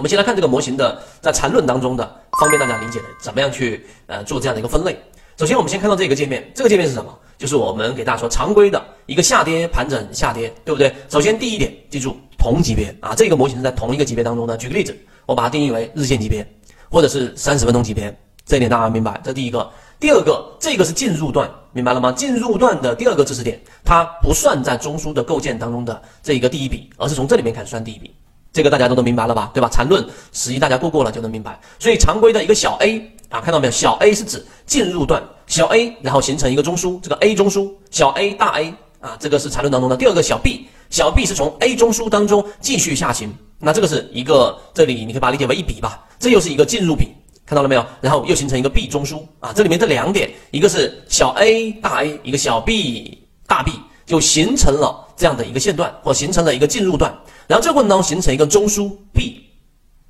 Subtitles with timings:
[0.00, 2.10] 我们先来看这个模型的在缠论当中的，
[2.40, 4.98] 方便大家理解的，怎么样去呃做这样的一个分类。
[5.36, 7.14] 首先，我们先看到这个界面，这个界面是什么？
[7.36, 10.90] 就是我们给大家说常规的一个下跌盘整下跌，对不对？
[11.10, 14.56] 首先第一点，记住同级别啊，这个模型是在同一个级别当中的。
[14.56, 16.50] 举个例子，我把它定义为日线级别，
[16.90, 19.20] 或者是三十分钟级别，这一点大家明白？
[19.22, 19.70] 这第一个。
[19.98, 22.10] 第二个，这个是进入段，明白了吗？
[22.10, 28.10] 进入段的第二个知识点，它不算在中枢的构建当中的这一个第一笔，而是从这里面开始算第一笔。
[28.52, 29.50] 这个大家都都明白了吧？
[29.54, 29.68] 对吧？
[29.68, 31.60] 缠论十一大家过过了就能明白。
[31.78, 32.98] 所以常规的一个小 a
[33.28, 33.70] 啊，看到没有？
[33.70, 47.08] 小 a 是指进入段，小 a 然后形成一个中枢，这个 a 中枢，小 a 大 A 啊，这个是缠论当中的第二个小 b，小 b 是从 a 中枢当中继续下行，那这个是一个这里你可以把它理解为一笔吧，这又是一个进入笔。
[47.46, 47.84] 看到了没有？
[48.00, 53.72] 然后又形成一个 B 中枢啊，这里面这两点，一个是小 a 大 A，一个小 b 大 B，
[54.06, 57.14] 就形成了这样的一个线段，或形成了一个进入段。
[57.46, 59.44] 然后这个过程当中形成一个中枢 B。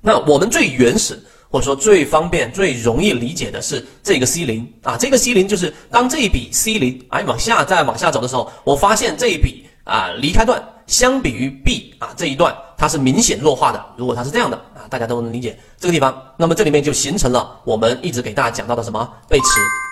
[0.00, 1.16] 那我们最原始
[1.48, 13.86] 或者说最方便、最容易理解的是这个 C 零啊，这个 C 零就是当这一笔 C 零哎往下再往下走的时候，我发现这一笔啊离开段相比于 B 啊这一段它是明显弱化的。
[13.96, 14.82] 如果它是这样的啊。
[14.88, 19.44] 大家都能理解这个地方，那么这里面就形成了我们一直给大家讲到的什么背驰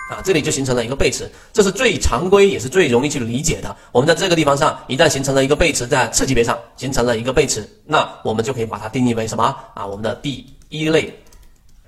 [0.09, 3.75] 啊，这里就形成了一个背驰，这是最常规也是最容易去理解的。
[3.91, 9.85] 我们在这个地方上一旦形成了一个背驰，在次级别上形成了一个背驰，那我们就可以把它定义为什么啊？
[9.85, 11.17] 我们的第一类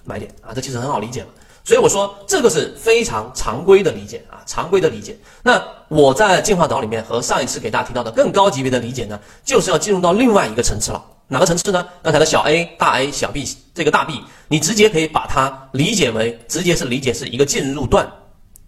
[0.04, 1.28] 买点啊，这其实很好理解了。
[1.64, 5.18] 所以我说这个是非常常规的理解啊，常规的理解。
[5.44, 11.06] 那我在进化岛里面和上一次给大家提到的更高级别的理解呢，就是要进入到另外一个层次了。
[11.28, 11.86] 哪个层次呢？
[12.02, 13.46] 刚才的小 a、大 A、小 b，
[13.78, 18.12] 这个大 B，你直接可以把它理解为，直接是理解是一个进入段、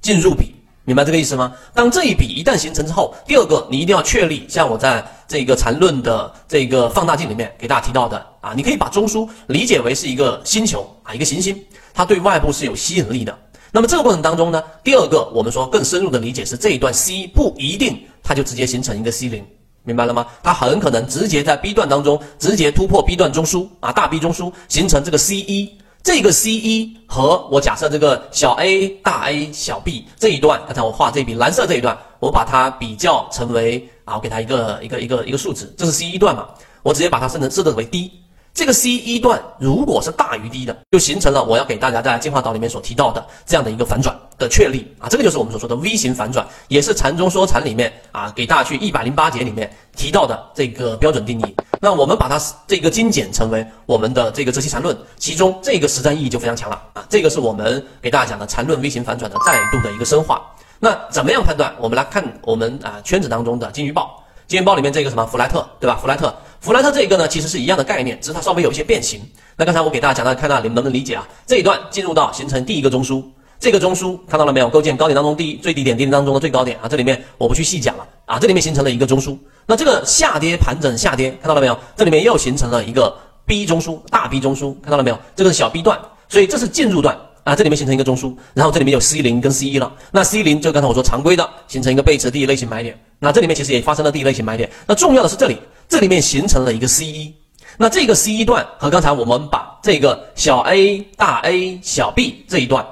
[0.01, 0.53] 进入比，
[0.85, 1.51] 明白这个意思吗？
[1.73, 11.59] 当这一笔一旦形成之后，第二个你一定要确立，像我在这个缠论的这个放大镜里面给大家提到的啊，你可以把中枢理解为是一个星球啊，一个行星，
[11.91, 13.35] 它对外部是有吸引力的。
[13.71, 19.43] 那么这个过程当中呢，第二个我们说更深入的理解是这一段 C 不一定它就直接形成一个 C 零。
[19.89, 20.23] 明白了吗？
[20.43, 25.67] 它很可能直接在 B 段当中直接突破 B 段中枢啊，大 B 中枢形成这个 C 一，
[26.03, 36.45] 这个 C 一和我假设这个小 a 大 A 小 b 这一段，刚才我画这笔蓝色这一段，我把它比较成为啊，我给它一个一个一个一个数值，这是 C 一段嘛，
[36.83, 38.11] 我直接把它设成设置为 D。
[38.51, 51.55] 这个 C 一段如果是大于 D 的，就形成了我要给大家在进化岛里面所提到的这样的一个反转的确立啊，这个就是我们所说的 V 型反转，也是禅中说禅里面啊给大家去一百零八节里面提到的这个标准定义。
[51.81, 60.41] 那我们把它这个精简成为我们的这个哲学禅论，其中这个实战意义就非常强了啊，这个是我们给大家讲的禅论 V 型反转的再度的一个深化。
[60.79, 61.75] 那怎么样判断？
[61.77, 65.99] 我们来看我们啊圈子当中的金鱼报，金鱼报里面这个什么弗莱特，对吧？
[66.01, 66.33] 弗莱特。
[66.61, 69.21] 弗莱特这一个呢，其实是一样的概念，只是它稍微有一些变形。
[69.55, 71.25] 那刚才我给大家讲到，看到你们能不能理解啊？
[71.45, 73.23] 这一段进入到形成第一个中枢，
[73.59, 74.69] 这个中枢看到了没有？
[74.69, 79.37] 构建高点当中第一最低点，低点当中的最高点啊，这里面我不去细讲了啊，这里面形成了一个中枢。
[79.65, 81.77] 那这个下跌盘整下跌，看到了没有？
[81.95, 83.13] 这里面又形成了一个
[83.45, 85.19] B 中枢，大 B 中枢，看到了没有？
[85.35, 85.99] 这个是小 B 段，
[86.29, 89.91] 所以这是进入段啊，这里面形成一个中枢，然后这里面有 C 零跟 C 一了。
[90.11, 92.97] 那 C 零就刚才我说常规的，形成一个背驰第一类型买点。
[93.19, 94.69] 那这里面其实也发生了第一类型买点。
[94.87, 95.57] 那重要的是这里。
[95.89, 97.33] 这里面形成了一个 C 一，
[97.75, 102.85] 那这个 C 一段和刚才我们把这个小 a 大 A 小 b 这一段，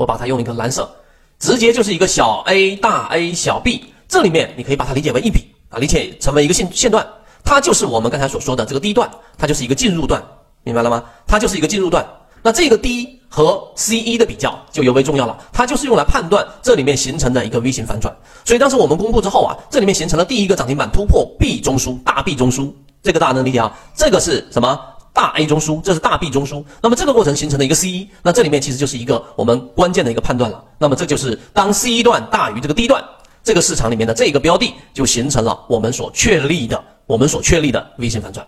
[0.00, 0.90] 我把它用一个蓝色，
[1.38, 7.06] 直接就是一个小 a 大 A 小 b，这里面你可以把它理解为一笔啊，理解成为一个线线段，
[7.44, 10.22] 它就是我们刚才所说的这个第一段，它就是一个进入段，
[10.62, 11.04] 明白了吗？
[11.26, 12.02] 它就是一个进入段。
[12.42, 18.16] 那这个 D 和 C 一的比较就尤为重要了，它就是用来判断这里面形成的一个 V 型反转。
[18.46, 22.72] 所以当时我们公布之后啊，这里面形成了第一个涨停板突破 B 中枢，大 B 中枢，
[23.02, 23.70] 这个大家能理解啊？
[23.94, 24.80] 这个是什么？
[25.20, 26.64] 大 A 中枢，这是大 B 中枢。
[26.80, 30.64] 那么这个过程形成的一个 C 一，那这里面其实就是一个我们关键的一个判断了。
[30.78, 33.04] 那么这就是当 C 一段大于这个 D 段，
[33.44, 38.46] 这个市场里面的这个标的就形成了我们所确立的，我们所确立的 V 型反转。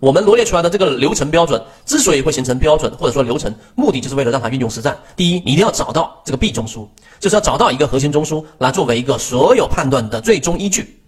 [0.00, 4.96] 我们罗列出来的这个流程标准之所以会形成标准，或者说流程，目的就是为了让它运用实战。
[5.14, 6.88] 第一，你一定要找到这个 B 中枢，
[7.20, 10.98] 就是要找到一个核心中枢来作为一个所有判断的最终依据。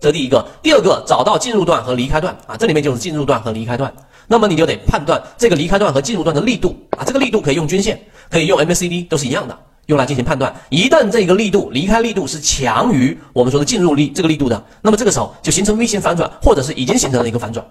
[0.00, 0.44] 这第一个。
[0.60, 3.90] 第二个，找到进入段和离开段啊，这里面就是进入段和离开段。
[4.26, 8.00] 那么你就得判断这个离开段和进入段的力度啊，这个力度可以用均线，
[8.30, 9.56] 可以用 MACD，都是一样的，
[9.86, 10.54] 用来进行判断。
[10.68, 17.64] 一旦这个力度离开力度是强于我们说的进入力这个力度的，那么这个时候就形成 V 型反转，或者是已经形成了一个反转。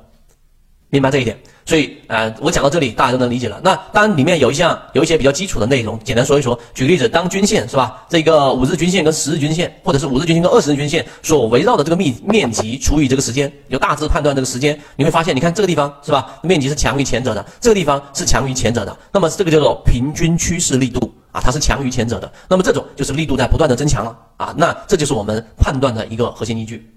[0.90, 1.38] 明白这一点。
[1.68, 3.60] 所以，呃，我讲到这里，大家都能理解了。
[3.64, 6.58] 那当，里面有一项有一些比较基础的内容，简单说一说。
[6.76, 8.06] 举个例子，当均线是吧？
[8.08, 16.38] 这个五日均线跟十日均线，或者是五日均线跟二十日均线所围绕的这个面面积除以这个时间，就大致判断这个时间，你会发现，你看这个地方是吧？
[16.44, 18.96] 面积是强于前者的，这个地方是强于前者的。
[19.12, 22.32] 那么这个叫做平均趋势力度啊，它是强于前者的。
[22.48, 24.54] 那么这种就是力度在不断的增强了啊。
[24.56, 26.95] 那这就是我们判断的一个核心依据。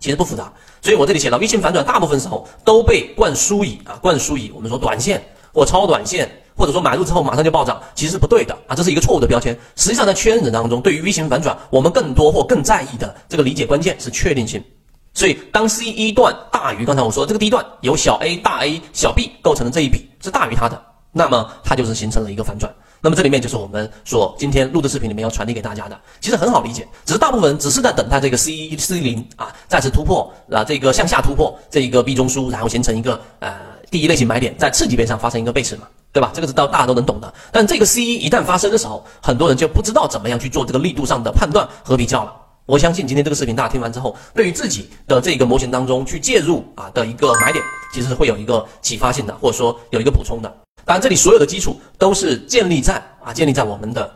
[0.00, 0.50] 其实不复杂，
[0.80, 9.56] 所以我这里写了 V 型反转，大部分时候都被灌输以啊灌输以我们说短线或超短线，或者说买入之后马上就暴涨，其实是不对的啊，这是一个错误的标签。
[9.76, 14.64] 实际上在圈子当中，对于 V 型反转，我们更多或更在意的这个理解关键是确定性。
[15.12, 20.80] 所以当 C 一段大于刚才我说这个第一段由小 a 大 A 小 b 构成的这一笔是大于它的，
[21.12, 22.72] 那么它就是形成了一个反转。
[23.00, 33.56] 那么这里面就是我们所今天录的视频里面要传递给大家的，其实很好理解，只是大部分人只是在等待这个 C 一 C 零啊再次突破啊这个向下突破这一个 B 中枢，然后形成一个呃
[33.90, 36.30] 第一类型买点，在次级别上发生一个背驰嘛，对吧？
[36.34, 37.32] 这个是到大家都能懂的。
[37.50, 42.36] 但这个 C 一一旦发生的时候，很多人就不知道怎么样去做这个力度上的判断和比较了。
[42.66, 50.54] 我相信今天这个视频大家听完之后，对于自己的这个模型当中去介入啊的一个买点，其实是会有一个启发性的，或者说有一个补充的。
[50.90, 54.12] 当然，这里所有的基础都是建立在啊，建立在我们的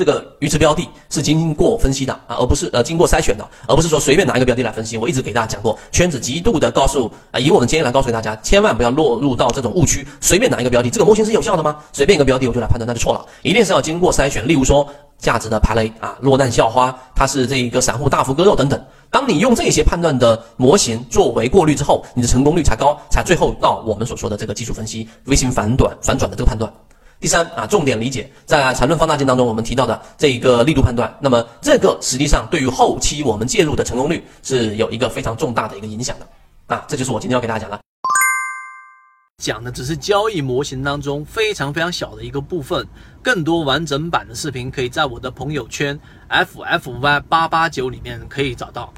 [0.00, 4.96] 这个鱼池标的是经过分析的啊，而不是呃经过筛选的，而不是说随便拿一个标的来分析。
[4.96, 11.76] 我一直给大家讲过，圈子极度的告诉啊，以我的经验来告诉大家，千万不要落入到这种误区，随便拿一个标的，这个模型是有效的吗？
[11.92, 14.48] 随便一个标的我就来判断，那就错了，一定是要经过筛选。
[14.48, 14.88] 例如说
[15.18, 18.82] 价值的排雷啊，落难校花，它是这一个散户大幅割肉等等。
[19.10, 26.72] 当你用这些判断的模型作为过滤之后，你的成功率才高，才最后到我们所说的这个技术分析微型反转反转的这个判断。
[27.20, 36.26] 第三啊，重点理解在缠论放大镜当中我们提到的这一个力度判断，那么这个实际上对于后期我们介入的成功率是有一个非常重大的一个影响的。
[36.74, 37.80] 啊，这就是我今天要给大家讲的，
[39.38, 42.86] 讲的只是交易模型当中非常非常小的一个部分，
[43.20, 45.98] 更多完整版的视频可以在我的朋友圈
[46.30, 48.94] FFY 八八九里面可以找到。